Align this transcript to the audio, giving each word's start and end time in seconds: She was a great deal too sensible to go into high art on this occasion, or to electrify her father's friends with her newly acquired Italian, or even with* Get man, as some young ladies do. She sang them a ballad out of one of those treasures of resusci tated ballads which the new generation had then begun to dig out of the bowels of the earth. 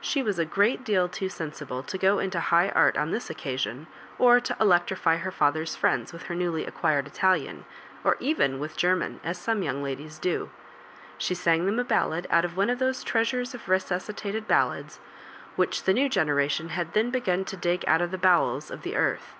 She 0.00 0.24
was 0.24 0.40
a 0.40 0.44
great 0.44 0.82
deal 0.82 1.08
too 1.08 1.28
sensible 1.28 1.84
to 1.84 1.96
go 1.98 2.18
into 2.18 2.40
high 2.40 2.70
art 2.70 2.98
on 2.98 3.12
this 3.12 3.30
occasion, 3.30 3.86
or 4.18 4.40
to 4.40 4.56
electrify 4.60 5.18
her 5.18 5.30
father's 5.30 5.76
friends 5.76 6.12
with 6.12 6.24
her 6.24 6.34
newly 6.34 6.66
acquired 6.66 7.06
Italian, 7.06 7.64
or 8.02 8.16
even 8.18 8.58
with* 8.58 8.76
Get 8.76 8.96
man, 8.96 9.20
as 9.22 9.38
some 9.38 9.62
young 9.62 9.80
ladies 9.80 10.18
do. 10.18 10.50
She 11.16 11.32
sang 11.36 11.64
them 11.66 11.78
a 11.78 11.84
ballad 11.84 12.26
out 12.28 12.44
of 12.44 12.56
one 12.56 12.70
of 12.70 12.80
those 12.80 13.04
treasures 13.04 13.54
of 13.54 13.66
resusci 13.66 14.16
tated 14.32 14.48
ballads 14.48 14.98
which 15.54 15.84
the 15.84 15.94
new 15.94 16.08
generation 16.08 16.70
had 16.70 16.92
then 16.92 17.10
begun 17.10 17.44
to 17.44 17.56
dig 17.56 17.84
out 17.86 18.02
of 18.02 18.10
the 18.10 18.18
bowels 18.18 18.72
of 18.72 18.82
the 18.82 18.96
earth. 18.96 19.36